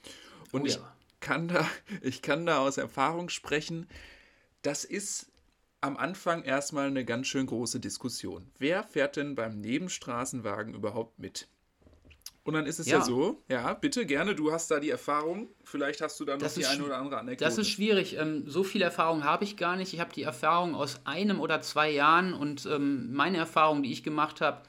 Und 0.51 0.61
oh 0.61 0.65
ja. 0.65 0.71
ich, 0.71 0.79
kann 1.19 1.47
da, 1.47 1.67
ich 2.01 2.21
kann 2.21 2.45
da 2.45 2.59
aus 2.59 2.77
Erfahrung 2.77 3.29
sprechen, 3.29 3.87
das 4.61 4.83
ist 4.83 5.31
am 5.81 5.97
Anfang 5.97 6.43
erstmal 6.43 6.87
eine 6.87 7.03
ganz 7.05 7.27
schön 7.27 7.47
große 7.47 7.79
Diskussion. 7.79 8.51
Wer 8.59 8.83
fährt 8.83 9.15
denn 9.15 9.35
beim 9.35 9.59
Nebenstraßenwagen 9.59 10.75
überhaupt 10.75 11.17
mit? 11.17 11.47
Und 12.43 12.55
dann 12.55 12.65
ist 12.65 12.79
es 12.79 12.87
ja. 12.87 12.99
ja. 12.99 13.03
so, 13.03 13.43
ja, 13.49 13.73
bitte 13.73 14.05
gerne, 14.05 14.33
du 14.33 14.51
hast 14.51 14.71
da 14.71 14.79
die 14.79 14.89
Erfahrung, 14.89 15.49
vielleicht 15.63 16.01
hast 16.01 16.19
du 16.19 16.25
da 16.25 16.33
noch 16.33 16.39
das 16.41 16.55
die 16.55 16.65
eine 16.65 16.83
oder 16.83 16.97
andere 16.97 17.19
Anekdote. 17.19 17.47
Das 17.47 17.59
ist 17.59 17.69
schwierig, 17.69 18.17
ähm, 18.17 18.43
so 18.47 18.63
viel 18.63 18.81
Erfahrung 18.81 19.23
habe 19.23 19.43
ich 19.43 19.57
gar 19.57 19.75
nicht. 19.75 19.93
Ich 19.93 19.99
habe 19.99 20.11
die 20.11 20.23
Erfahrung 20.23 20.73
aus 20.73 21.05
einem 21.05 21.39
oder 21.39 21.61
zwei 21.61 21.91
Jahren 21.91 22.33
und 22.33 22.65
ähm, 22.65 23.13
meine 23.13 23.37
Erfahrung, 23.37 23.83
die 23.83 23.91
ich 23.91 24.03
gemacht 24.03 24.41
habe, 24.41 24.63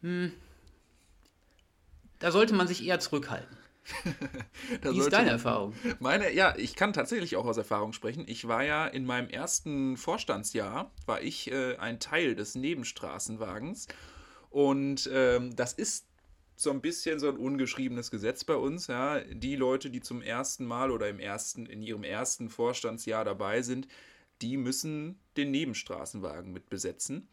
hm, 0.00 0.32
da 2.20 2.32
sollte 2.32 2.54
man 2.54 2.66
sich 2.66 2.84
eher 2.86 3.00
zurückhalten. 3.00 3.57
Wie 4.82 4.98
ist 4.98 5.12
deine 5.12 5.30
Erfahrung? 5.30 5.74
Meine, 5.98 6.32
ja, 6.32 6.54
ich 6.56 6.76
kann 6.76 6.92
tatsächlich 6.92 7.36
auch 7.36 7.46
aus 7.46 7.56
Erfahrung 7.56 7.92
sprechen. 7.92 8.24
Ich 8.26 8.46
war 8.48 8.64
ja 8.64 8.86
in 8.86 9.04
meinem 9.04 9.28
ersten 9.28 9.96
Vorstandsjahr, 9.96 10.90
war 11.06 11.22
ich 11.22 11.50
äh, 11.50 11.76
ein 11.76 12.00
Teil 12.00 12.34
des 12.34 12.54
Nebenstraßenwagens. 12.54 13.88
Und 14.50 15.08
ähm, 15.12 15.54
das 15.56 15.72
ist 15.72 16.06
so 16.56 16.70
ein 16.70 16.80
bisschen 16.80 17.20
so 17.20 17.28
ein 17.28 17.36
ungeschriebenes 17.36 18.10
Gesetz 18.10 18.44
bei 18.44 18.56
uns. 18.56 18.88
Ja. 18.88 19.20
Die 19.20 19.56
Leute, 19.56 19.90
die 19.90 20.00
zum 20.00 20.22
ersten 20.22 20.64
Mal 20.66 20.90
oder 20.90 21.08
im 21.08 21.20
ersten, 21.20 21.66
in 21.66 21.82
ihrem 21.82 22.04
ersten 22.04 22.50
Vorstandsjahr 22.50 23.24
dabei 23.24 23.62
sind, 23.62 23.86
die 24.42 24.56
müssen 24.56 25.20
den 25.36 25.50
Nebenstraßenwagen 25.50 26.52
mit 26.52 26.68
besetzen. 26.68 27.28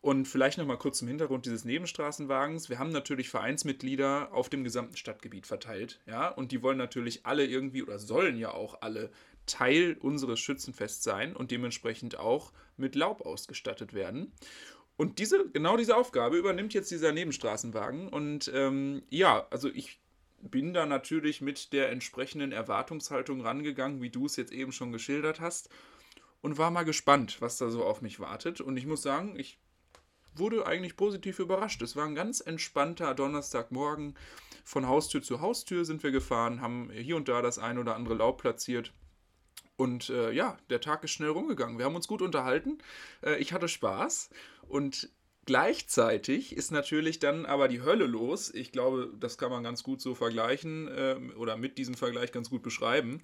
Und 0.00 0.28
vielleicht 0.28 0.58
noch 0.58 0.66
mal 0.66 0.76
kurz 0.76 0.98
zum 0.98 1.08
Hintergrund 1.08 1.44
dieses 1.44 1.64
Nebenstraßenwagens. 1.64 2.68
Wir 2.68 2.78
haben 2.78 2.90
natürlich 2.90 3.30
Vereinsmitglieder 3.30 4.32
auf 4.32 4.48
dem 4.48 4.62
gesamten 4.62 4.96
Stadtgebiet 4.96 5.46
verteilt, 5.46 6.00
ja, 6.06 6.28
und 6.28 6.52
die 6.52 6.62
wollen 6.62 6.78
natürlich 6.78 7.26
alle 7.26 7.44
irgendwie 7.44 7.82
oder 7.82 7.98
sollen 7.98 8.36
ja 8.38 8.52
auch 8.52 8.80
alle 8.80 9.10
Teil 9.46 9.96
unseres 10.00 10.38
Schützenfests 10.38 11.02
sein 11.02 11.34
und 11.34 11.50
dementsprechend 11.50 12.18
auch 12.18 12.52
mit 12.76 12.94
Laub 12.94 13.22
ausgestattet 13.22 13.92
werden. 13.92 14.32
Und 14.96 15.18
diese, 15.18 15.48
genau 15.50 15.76
diese 15.76 15.96
Aufgabe 15.96 16.36
übernimmt 16.36 16.74
jetzt 16.74 16.90
dieser 16.90 17.12
Nebenstraßenwagen. 17.12 18.08
Und 18.08 18.50
ähm, 18.52 19.02
ja, 19.10 19.46
also 19.50 19.68
ich 19.68 20.00
bin 20.40 20.74
da 20.74 20.86
natürlich 20.86 21.40
mit 21.40 21.72
der 21.72 21.90
entsprechenden 21.90 22.52
Erwartungshaltung 22.52 23.40
rangegangen, 23.40 24.02
wie 24.02 24.10
du 24.10 24.26
es 24.26 24.36
jetzt 24.36 24.52
eben 24.52 24.72
schon 24.72 24.92
geschildert 24.92 25.40
hast. 25.40 25.70
Und 26.40 26.58
war 26.58 26.70
mal 26.70 26.84
gespannt, 26.84 27.40
was 27.40 27.58
da 27.58 27.70
so 27.70 27.84
auf 27.84 28.02
mich 28.02 28.20
wartet. 28.20 28.60
Und 28.60 28.76
ich 28.76 28.86
muss 28.86 29.02
sagen, 29.02 29.34
ich 29.38 29.58
wurde 30.38 30.66
eigentlich 30.66 30.96
positiv 30.96 31.38
überrascht. 31.38 31.82
Es 31.82 31.96
war 31.96 32.06
ein 32.06 32.14
ganz 32.14 32.40
entspannter 32.40 33.14
Donnerstagmorgen. 33.14 34.16
Von 34.64 34.86
Haustür 34.86 35.22
zu 35.22 35.40
Haustür 35.40 35.84
sind 35.84 36.02
wir 36.02 36.10
gefahren, 36.10 36.60
haben 36.60 36.90
hier 36.90 37.16
und 37.16 37.28
da 37.28 37.40
das 37.40 37.58
ein 37.58 37.78
oder 37.78 37.96
andere 37.96 38.14
Laub 38.14 38.38
platziert. 38.38 38.92
Und 39.78 40.10
äh, 40.10 40.32
ja, 40.32 40.58
der 40.70 40.80
Tag 40.80 41.04
ist 41.04 41.12
schnell 41.12 41.30
rumgegangen. 41.30 41.78
Wir 41.78 41.84
haben 41.84 41.94
uns 41.94 42.08
gut 42.08 42.20
unterhalten. 42.20 42.78
Äh, 43.22 43.36
ich 43.36 43.52
hatte 43.52 43.68
Spaß. 43.68 44.28
Und 44.68 45.08
gleichzeitig 45.46 46.54
ist 46.54 46.72
natürlich 46.72 47.20
dann 47.20 47.46
aber 47.46 47.68
die 47.68 47.80
Hölle 47.80 48.06
los. 48.06 48.52
Ich 48.52 48.72
glaube, 48.72 49.14
das 49.18 49.38
kann 49.38 49.50
man 49.50 49.62
ganz 49.62 49.84
gut 49.84 50.00
so 50.00 50.16
vergleichen 50.16 50.88
äh, 50.88 51.16
oder 51.36 51.56
mit 51.56 51.78
diesem 51.78 51.94
Vergleich 51.94 52.32
ganz 52.32 52.50
gut 52.50 52.62
beschreiben. 52.62 53.22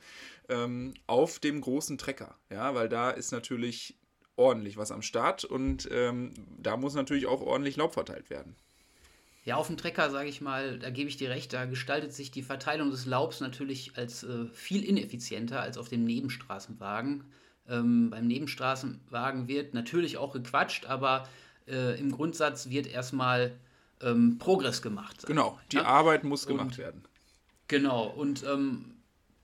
Ähm, 0.49 0.95
auf 1.09 1.41
dem 1.41 1.61
großen 1.61 1.99
Trecker. 1.99 2.39
Ja, 2.51 2.77
weil 2.77 2.89
da 2.89 3.11
ist 3.11 3.33
natürlich 3.33 3.99
ordentlich 4.37 4.77
was 4.77 4.91
am 4.91 5.03
Start 5.03 5.45
und 5.45 5.89
ähm, 5.93 6.33
da 6.59 6.77
muss 6.77 6.95
natürlich 6.95 7.27
auch 7.27 7.41
ordentlich 7.41 7.77
Laub 7.77 7.95
verteilt 7.95 8.31
werden. 8.31 8.57
Ja, 9.45 9.57
auf 9.57 9.67
dem 9.67 9.77
Trecker, 9.77 10.11
sage 10.11 10.29
ich 10.29 10.41
mal, 10.41 10.79
da 10.79 10.89
gebe 10.89 11.09
ich 11.09 11.19
dir 11.19 11.29
recht, 11.29 11.53
da 11.53 11.67
gestaltet 11.67 12.15
sich 12.15 12.31
die 12.31 12.43
Verteilung 12.43 12.91
des 12.91 13.05
Laubs 13.05 13.41
natürlich 13.41 13.93
als 13.97 14.25
äh, 14.25 14.47
viel 14.53 14.83
ineffizienter 14.83 15.61
als 15.61 15.77
auf 15.77 15.91
dem 15.91 16.05
Nebenstraßenwagen. 16.05 17.25
Ähm, 17.69 18.11
beim 18.11 18.27
Nebenstraßenwagen 18.27 19.47
wird 19.47 19.75
natürlich 19.75 20.17
auch 20.17 20.33
gequatscht, 20.33 20.87
aber 20.87 21.29
äh, 21.67 21.99
im 21.99 22.11
Grundsatz 22.11 22.71
wird 22.71 22.87
erstmal 22.87 23.53
ähm, 24.01 24.39
Progress 24.39 24.81
gemacht. 24.81 25.27
Genau, 25.27 25.59
die 25.73 25.77
ja? 25.77 25.85
Arbeit 25.85 26.25
muss 26.25 26.47
gemacht 26.47 26.67
und, 26.67 26.79
werden. 26.79 27.05
Genau, 27.69 28.07
und 28.07 28.45
ähm, 28.45 28.95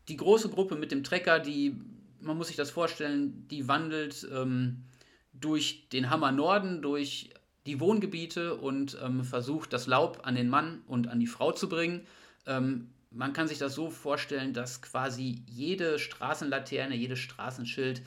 die 0.08 0.16
große 0.16 0.48
Gruppe 0.48 0.76
mit 0.76 0.92
dem 0.92 1.04
Trecker, 1.04 1.38
die, 1.38 1.76
man 2.20 2.36
muss 2.36 2.48
sich 2.48 2.56
das 2.56 2.70
vorstellen, 2.70 3.46
die 3.48 3.68
wandelt 3.68 4.28
ähm, 4.32 4.84
durch 5.32 5.88
den 5.90 6.10
Hammer 6.10 6.32
Norden, 6.32 6.82
durch 6.82 7.30
die 7.66 7.80
Wohngebiete 7.80 8.56
und 8.56 8.98
ähm, 9.02 9.24
versucht, 9.24 9.72
das 9.72 9.86
Laub 9.86 10.20
an 10.24 10.34
den 10.34 10.48
Mann 10.48 10.82
und 10.86 11.08
an 11.08 11.20
die 11.20 11.26
Frau 11.26 11.52
zu 11.52 11.68
bringen. 11.68 12.06
Ähm, 12.46 12.90
man 13.10 13.32
kann 13.32 13.48
sich 13.48 13.58
das 13.58 13.74
so 13.74 13.90
vorstellen, 13.90 14.52
dass 14.52 14.82
quasi 14.82 15.42
jede 15.46 15.98
Straßenlaterne, 15.98 16.94
jedes 16.94 17.18
Straßenschild 17.18 18.02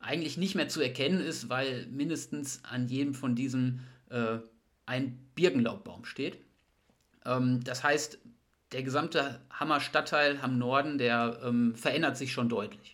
eigentlich 0.00 0.36
nicht 0.36 0.54
mehr 0.54 0.68
zu 0.68 0.80
erkennen 0.80 1.20
ist, 1.20 1.48
weil 1.48 1.86
mindestens 1.86 2.62
an 2.64 2.88
jedem 2.88 3.14
von 3.14 3.34
diesen 3.34 3.80
äh, 4.10 4.38
ein 4.86 5.18
Birkenlaubbaum 5.34 6.04
steht. 6.04 6.38
Ähm, 7.24 7.62
das 7.64 7.82
heißt, 7.82 8.18
der 8.72 8.82
gesamte 8.82 9.40
Hammer 9.50 9.80
Stadtteil 9.80 10.38
am 10.42 10.58
Norden, 10.58 10.98
der 10.98 11.40
ähm, 11.44 11.74
verändert 11.74 12.16
sich 12.16 12.32
schon 12.32 12.48
deutlich. 12.48 12.93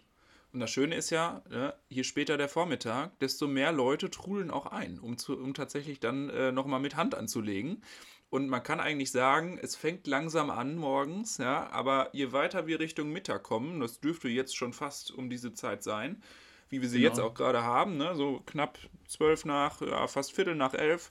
Und 0.53 0.61
das 0.61 0.71
Schöne 0.71 0.97
ist 0.97 1.11
ja, 1.11 1.43
ne, 1.49 1.75
je 1.89 2.03
später 2.03 2.37
der 2.37 2.49
Vormittag, 2.49 3.19
desto 3.21 3.47
mehr 3.47 3.73
Leute 3.73 4.11
trudeln 4.11 4.51
auch 4.51 4.67
ein, 4.67 4.99
um, 4.99 5.17
zu, 5.17 5.39
um 5.39 5.55
tatsächlich 5.55 6.01
dann 6.01 6.29
äh, 6.31 6.51
nochmal 6.51 6.81
mit 6.81 6.97
Hand 6.97 7.15
anzulegen. 7.15 7.83
Und 8.31 8.49
man 8.49 8.63
kann 8.63 8.79
eigentlich 8.79 9.11
sagen, 9.11 9.59
es 9.61 9.75
fängt 9.75 10.07
langsam 10.07 10.51
an 10.51 10.77
morgens, 10.77 11.39
ja, 11.39 11.69
aber 11.71 12.11
je 12.13 12.33
weiter 12.33 12.67
wir 12.67 12.79
Richtung 12.79 13.11
Mittag 13.11 13.43
kommen, 13.43 13.81
das 13.81 14.01
dürfte 14.01 14.29
jetzt 14.29 14.57
schon 14.57 14.73
fast 14.73 15.11
um 15.11 15.29
diese 15.29 15.53
Zeit 15.53 15.83
sein, 15.83 16.23
wie 16.69 16.81
wir 16.81 16.89
sie 16.89 16.99
genau. 16.99 17.09
jetzt 17.09 17.21
auch 17.21 17.35
gerade 17.35 17.65
haben, 17.65 17.97
ne, 17.97 18.15
so 18.15 18.41
knapp 18.47 18.79
zwölf 19.09 19.45
nach, 19.45 19.81
ja, 19.81 20.07
fast 20.07 20.33
Viertel 20.33 20.55
nach 20.55 20.75
elf, 20.75 21.11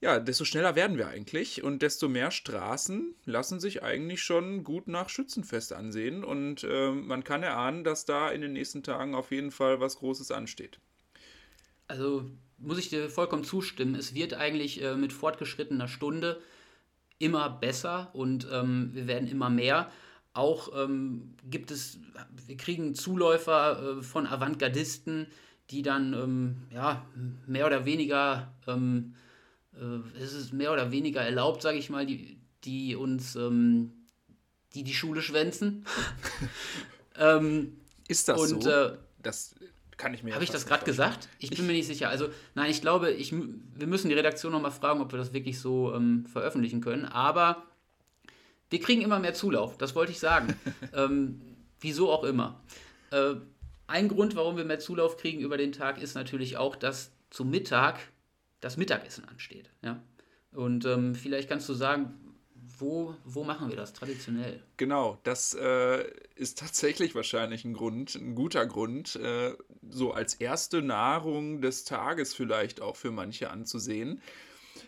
ja, 0.00 0.20
desto 0.20 0.44
schneller 0.44 0.76
werden 0.76 0.96
wir 0.96 1.08
eigentlich 1.08 1.62
und 1.62 1.82
desto 1.82 2.08
mehr 2.08 2.30
Straßen 2.30 3.14
lassen 3.24 3.58
sich 3.58 3.82
eigentlich 3.82 4.22
schon 4.22 4.62
gut 4.62 4.86
nach 4.86 5.08
Schützenfest 5.08 5.72
ansehen 5.72 6.22
und 6.22 6.62
äh, 6.64 6.92
man 6.92 7.24
kann 7.24 7.42
erahnen, 7.42 7.82
dass 7.82 8.04
da 8.04 8.30
in 8.30 8.40
den 8.40 8.52
nächsten 8.52 8.82
Tagen 8.82 9.14
auf 9.14 9.32
jeden 9.32 9.50
Fall 9.50 9.80
was 9.80 9.96
Großes 9.96 10.30
ansteht. 10.30 10.78
Also 11.88 12.30
muss 12.58 12.78
ich 12.78 12.90
dir 12.90 13.08
vollkommen 13.08 13.44
zustimmen. 13.44 13.96
Es 13.96 14.14
wird 14.14 14.34
eigentlich 14.34 14.82
äh, 14.82 14.94
mit 14.94 15.12
fortgeschrittener 15.12 15.88
Stunde 15.88 16.40
immer 17.18 17.50
besser 17.50 18.10
und 18.12 18.46
ähm, 18.52 18.90
wir 18.92 19.08
werden 19.08 19.28
immer 19.28 19.50
mehr. 19.50 19.90
Auch 20.32 20.70
ähm, 20.76 21.34
gibt 21.44 21.72
es, 21.72 21.98
wir 22.46 22.56
kriegen 22.56 22.94
Zuläufer 22.94 23.98
äh, 23.98 24.02
von 24.02 24.28
Avantgardisten, 24.28 25.26
die 25.70 25.82
dann 25.82 26.12
ähm, 26.12 26.56
ja, 26.70 27.04
mehr 27.46 27.66
oder 27.66 27.84
weniger 27.84 28.54
äh, 29.78 30.18
es 30.18 30.32
ist 30.32 30.52
mehr 30.52 30.72
oder 30.72 30.90
weniger 30.90 31.20
erlaubt, 31.20 31.62
sage 31.62 31.78
ich 31.78 31.90
mal, 31.90 32.06
die, 32.06 32.38
die 32.64 32.96
uns, 32.96 33.36
ähm, 33.36 33.92
die 34.74 34.84
die 34.84 34.94
Schule 34.94 35.22
schwänzen. 35.22 35.84
ähm, 37.16 37.78
ist 38.08 38.28
das 38.28 38.40
und, 38.40 38.62
so? 38.62 38.70
Äh, 38.70 38.96
das 39.22 39.54
kann 39.96 40.14
ich 40.14 40.22
mir. 40.22 40.34
Habe 40.34 40.44
ich 40.44 40.50
das 40.50 40.66
gerade 40.66 40.84
gesagt? 40.84 41.28
Ich 41.38 41.50
bin 41.50 41.66
mir 41.66 41.72
nicht 41.72 41.86
sicher. 41.86 42.08
Also 42.08 42.28
nein, 42.54 42.70
ich 42.70 42.80
glaube, 42.80 43.10
ich, 43.10 43.32
wir 43.32 43.86
müssen 43.86 44.08
die 44.08 44.14
Redaktion 44.14 44.52
nochmal 44.52 44.70
fragen, 44.70 45.00
ob 45.00 45.12
wir 45.12 45.18
das 45.18 45.32
wirklich 45.32 45.58
so 45.58 45.94
ähm, 45.94 46.24
veröffentlichen 46.26 46.80
können. 46.80 47.04
Aber 47.04 47.64
wir 48.70 48.80
kriegen 48.80 49.02
immer 49.02 49.18
mehr 49.18 49.34
Zulauf. 49.34 49.76
Das 49.76 49.94
wollte 49.94 50.12
ich 50.12 50.20
sagen. 50.20 50.54
ähm, 50.94 51.40
wieso 51.80 52.10
auch 52.10 52.24
immer. 52.24 52.60
Äh, 53.10 53.34
ein 53.86 54.08
Grund, 54.08 54.36
warum 54.36 54.56
wir 54.56 54.64
mehr 54.64 54.78
Zulauf 54.78 55.16
kriegen 55.16 55.40
über 55.40 55.56
den 55.56 55.72
Tag, 55.72 56.00
ist 56.00 56.14
natürlich 56.14 56.56
auch, 56.56 56.76
dass 56.76 57.10
zum 57.30 57.50
Mittag 57.50 57.98
das 58.60 58.76
Mittagessen 58.76 59.24
ansteht. 59.24 59.70
Ja? 59.82 60.02
Und 60.52 60.84
ähm, 60.84 61.14
vielleicht 61.14 61.48
kannst 61.48 61.68
du 61.68 61.74
sagen, 61.74 62.14
wo, 62.78 63.14
wo 63.24 63.44
machen 63.44 63.68
wir 63.68 63.76
das 63.76 63.92
traditionell? 63.92 64.62
Genau, 64.76 65.18
das 65.24 65.54
äh, 65.54 66.04
ist 66.34 66.58
tatsächlich 66.58 67.14
wahrscheinlich 67.14 67.64
ein 67.64 67.74
Grund, 67.74 68.14
ein 68.14 68.34
guter 68.34 68.66
Grund, 68.66 69.16
äh, 69.16 69.54
so 69.88 70.12
als 70.12 70.34
erste 70.34 70.82
Nahrung 70.82 71.60
des 71.60 71.84
Tages 71.84 72.34
vielleicht 72.34 72.80
auch 72.80 72.96
für 72.96 73.10
manche 73.10 73.50
anzusehen. 73.50 74.20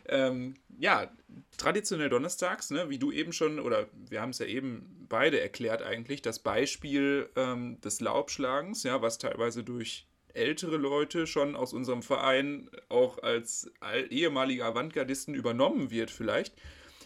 Ähm, 0.06 0.54
ja, 0.78 1.10
traditionell 1.56 2.08
donnerstags, 2.08 2.70
ne, 2.70 2.88
wie 2.90 2.98
du 2.98 3.12
eben 3.12 3.32
schon, 3.32 3.60
oder 3.60 3.88
wir 4.08 4.20
haben 4.20 4.30
es 4.30 4.38
ja 4.38 4.46
eben 4.46 5.06
beide 5.08 5.40
erklärt 5.40 5.82
eigentlich, 5.82 6.22
das 6.22 6.38
Beispiel 6.38 7.28
ähm, 7.36 7.80
des 7.80 8.00
Laubschlagens, 8.00 8.82
ja, 8.82 9.02
was 9.02 9.18
teilweise 9.18 9.62
durch 9.62 10.06
ältere 10.34 10.76
Leute 10.76 11.26
schon 11.26 11.56
aus 11.56 11.72
unserem 11.72 12.02
Verein 12.02 12.70
auch 12.88 13.22
als 13.22 13.70
ehemalige 14.10 14.64
Avantgardisten 14.64 15.34
übernommen 15.34 15.90
wird 15.90 16.10
vielleicht. 16.10 16.54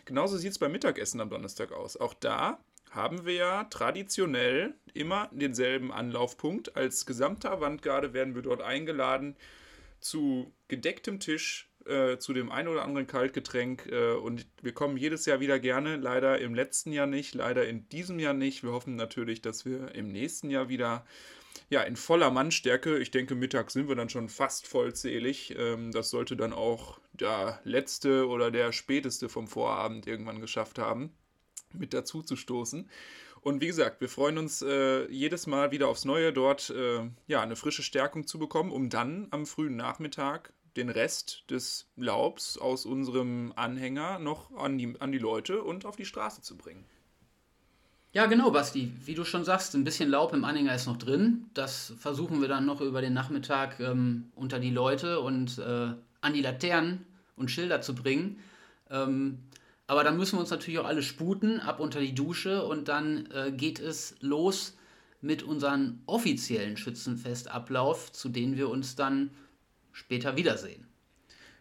Genauso 0.04 0.36
sieht 0.36 0.52
es 0.52 0.58
beim 0.58 0.72
Mittagessen 0.72 1.20
am 1.20 1.30
Donnerstag 1.30 1.72
aus. 1.72 1.96
Auch 1.96 2.14
da 2.14 2.58
haben 2.90 3.24
wir 3.26 3.34
ja 3.34 3.64
traditionell 3.64 4.74
immer 4.92 5.28
denselben 5.32 5.92
Anlaufpunkt. 5.92 6.76
Als 6.76 7.06
gesamte 7.06 7.50
Avantgarde 7.50 8.12
werden 8.12 8.34
wir 8.34 8.42
dort 8.42 8.62
eingeladen 8.62 9.36
zu 10.00 10.52
gedecktem 10.68 11.18
Tisch, 11.18 11.70
äh, 11.86 12.18
zu 12.18 12.32
dem 12.32 12.52
ein 12.52 12.68
oder 12.68 12.82
anderen 12.82 13.06
Kaltgetränk. 13.06 13.86
Äh, 13.90 14.12
und 14.12 14.46
wir 14.62 14.72
kommen 14.72 14.96
jedes 14.96 15.26
Jahr 15.26 15.40
wieder 15.40 15.58
gerne. 15.58 15.96
Leider 15.96 16.38
im 16.38 16.54
letzten 16.54 16.92
Jahr 16.92 17.06
nicht, 17.06 17.34
leider 17.34 17.66
in 17.66 17.88
diesem 17.88 18.18
Jahr 18.18 18.34
nicht. 18.34 18.62
Wir 18.62 18.72
hoffen 18.72 18.96
natürlich, 18.96 19.42
dass 19.42 19.64
wir 19.64 19.94
im 19.94 20.08
nächsten 20.08 20.50
Jahr 20.50 20.68
wieder 20.68 21.04
ja, 21.70 21.82
in 21.82 21.96
voller 21.96 22.30
Mannstärke. 22.30 22.98
Ich 22.98 23.10
denke, 23.10 23.34
mittags 23.34 23.72
sind 23.72 23.88
wir 23.88 23.96
dann 23.96 24.08
schon 24.08 24.28
fast 24.28 24.66
vollzählig. 24.66 25.54
Ähm, 25.56 25.92
das 25.92 26.10
sollte 26.10 26.36
dann 26.36 26.52
auch 26.52 27.00
der 27.12 27.60
letzte 27.64 28.28
oder 28.28 28.50
der 28.50 28.72
späteste 28.72 29.28
vom 29.28 29.46
Vorabend 29.46 30.06
irgendwann 30.06 30.40
geschafft 30.40 30.78
haben, 30.78 31.12
mit 31.72 31.94
dazu 31.94 32.22
zu 32.22 32.36
stoßen. 32.36 32.88
Und 33.40 33.60
wie 33.60 33.66
gesagt, 33.66 34.00
wir 34.00 34.08
freuen 34.08 34.38
uns 34.38 34.62
äh, 34.62 35.06
jedes 35.10 35.46
Mal 35.46 35.70
wieder 35.70 35.88
aufs 35.88 36.06
Neue, 36.06 36.32
dort 36.32 36.70
äh, 36.70 37.10
ja, 37.26 37.42
eine 37.42 37.56
frische 37.56 37.82
Stärkung 37.82 38.26
zu 38.26 38.38
bekommen, 38.38 38.72
um 38.72 38.88
dann 38.88 39.28
am 39.32 39.44
frühen 39.44 39.76
Nachmittag 39.76 40.54
den 40.76 40.88
Rest 40.88 41.44
des 41.50 41.90
Laubs 41.96 42.58
aus 42.58 42.86
unserem 42.86 43.52
Anhänger 43.54 44.18
noch 44.18 44.50
an 44.56 44.78
die, 44.78 44.94
an 44.98 45.12
die 45.12 45.18
Leute 45.18 45.62
und 45.62 45.84
auf 45.84 45.96
die 45.96 46.06
Straße 46.06 46.40
zu 46.40 46.56
bringen. 46.56 46.86
Ja, 48.14 48.26
genau, 48.26 48.52
Basti. 48.52 48.92
Wie 49.04 49.16
du 49.16 49.24
schon 49.24 49.44
sagst, 49.44 49.74
ein 49.74 49.82
bisschen 49.82 50.08
Laub 50.08 50.32
im 50.34 50.44
Anhänger 50.44 50.72
ist 50.72 50.86
noch 50.86 50.98
drin. 50.98 51.46
Das 51.52 51.94
versuchen 51.98 52.40
wir 52.40 52.46
dann 52.46 52.64
noch 52.64 52.80
über 52.80 53.00
den 53.00 53.12
Nachmittag 53.12 53.80
ähm, 53.80 54.30
unter 54.36 54.60
die 54.60 54.70
Leute 54.70 55.18
und 55.18 55.58
äh, 55.58 55.92
an 56.20 56.32
die 56.32 56.40
Laternen 56.40 57.04
und 57.34 57.50
Schilder 57.50 57.80
zu 57.80 57.92
bringen. 57.92 58.38
Ähm, 58.88 59.40
aber 59.88 60.04
dann 60.04 60.16
müssen 60.16 60.36
wir 60.36 60.40
uns 60.42 60.50
natürlich 60.50 60.78
auch 60.78 60.86
alle 60.86 61.02
sputen, 61.02 61.58
ab 61.58 61.80
unter 61.80 61.98
die 61.98 62.14
Dusche 62.14 62.64
und 62.64 62.86
dann 62.86 63.28
äh, 63.32 63.50
geht 63.50 63.80
es 63.80 64.14
los 64.20 64.76
mit 65.20 65.42
unserem 65.42 65.98
offiziellen 66.06 66.76
Schützenfestablauf, 66.76 68.12
zu 68.12 68.28
denen 68.28 68.56
wir 68.56 68.68
uns 68.68 68.94
dann 68.94 69.30
später 69.90 70.36
wiedersehen. 70.36 70.86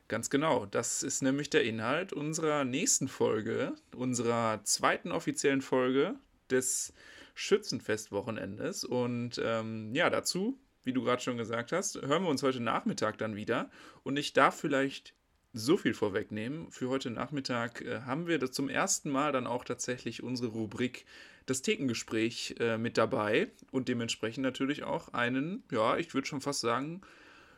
Ganz 0.07 0.29
genau, 0.29 0.67
das 0.67 1.01
ist 1.01 1.23
nämlich 1.23 1.49
der 1.49 1.63
Inhalt 1.63 2.13
unserer 2.13 2.63
nächsten 2.63 3.07
Folge, 3.07 3.73
unserer 3.95 4.63
zweiten 4.63 5.11
offiziellen 5.11 5.63
Folge 5.63 6.13
des 6.53 6.93
Schützenfestwochenendes. 7.35 8.83
Und 8.85 9.41
ähm, 9.43 9.93
ja, 9.93 10.09
dazu, 10.09 10.57
wie 10.83 10.93
du 10.93 11.03
gerade 11.03 11.21
schon 11.21 11.37
gesagt 11.37 11.71
hast, 11.71 12.01
hören 12.01 12.23
wir 12.23 12.29
uns 12.29 12.43
heute 12.43 12.59
Nachmittag 12.59 13.17
dann 13.17 13.35
wieder. 13.35 13.69
Und 14.03 14.17
ich 14.17 14.33
darf 14.33 14.59
vielleicht 14.59 15.13
so 15.53 15.77
viel 15.77 15.93
vorwegnehmen. 15.93 16.71
Für 16.71 16.89
heute 16.89 17.11
Nachmittag 17.11 17.81
äh, 17.81 18.01
haben 18.01 18.27
wir 18.27 18.39
das 18.39 18.51
zum 18.51 18.69
ersten 18.69 19.09
Mal 19.09 19.31
dann 19.31 19.47
auch 19.47 19.63
tatsächlich 19.63 20.23
unsere 20.23 20.49
Rubrik 20.49 21.05
das 21.45 21.61
Thekengespräch 21.61 22.55
äh, 22.59 22.77
mit 22.77 22.97
dabei 22.97 23.49
und 23.71 23.89
dementsprechend 23.89 24.43
natürlich 24.43 24.83
auch 24.83 25.13
einen, 25.13 25.63
ja, 25.71 25.97
ich 25.97 26.13
würde 26.13 26.27
schon 26.27 26.41
fast 26.41 26.61
sagen, 26.61 27.01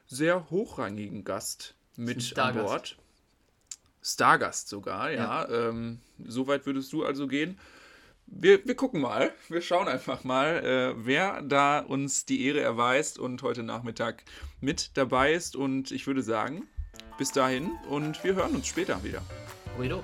sehr 0.07 0.49
hochrangigen 0.49 1.23
Gast 1.23 1.75
mit 1.95 2.37
an 2.37 2.55
Bord. 2.55 2.97
Stargast 4.01 4.69
sogar, 4.69 5.11
ja. 5.11 5.47
ja. 5.47 5.69
Ähm, 5.69 5.99
so 6.25 6.47
weit 6.47 6.65
würdest 6.65 6.93
du 6.93 7.05
also 7.05 7.27
gehen. 7.27 7.59
Wir, 8.27 8.65
wir 8.65 8.75
gucken 8.75 9.01
mal, 9.01 9.31
wir 9.49 9.61
schauen 9.61 9.87
einfach 9.87 10.23
mal, 10.23 10.63
äh, 10.63 11.05
wer 11.05 11.41
da 11.41 11.79
uns 11.79 12.25
die 12.25 12.45
Ehre 12.45 12.61
erweist 12.61 13.19
und 13.19 13.43
heute 13.43 13.63
Nachmittag 13.63 14.23
mit 14.61 14.97
dabei 14.97 15.33
ist. 15.33 15.55
Und 15.55 15.91
ich 15.91 16.07
würde 16.07 16.23
sagen, 16.23 16.67
bis 17.17 17.31
dahin 17.31 17.71
und 17.89 18.23
wir 18.23 18.35
hören 18.35 18.55
uns 18.55 18.67
später 18.67 19.03
wieder. 19.03 19.21
Guido. 19.77 20.03